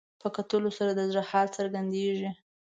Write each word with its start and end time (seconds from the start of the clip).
په 0.21 0.27
کتلو 0.35 0.69
سره 0.77 0.91
د 0.95 1.01
زړه 1.09 1.23
حال 1.29 1.47
څرګندېږي 1.57 2.29